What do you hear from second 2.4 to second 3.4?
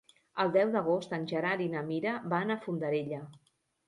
a Fondarella.